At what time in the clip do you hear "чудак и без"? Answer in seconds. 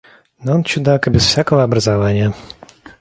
0.63-1.27